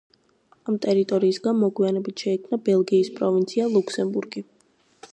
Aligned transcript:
ამ 0.71 0.79
ტერიტორიისგან 0.85 1.59
მოგვიანებით 1.65 2.25
შეიქმნა 2.25 2.61
ბელგიის 2.71 3.15
პროვინცია 3.21 3.71
ლუქსემბურგი. 3.77 4.49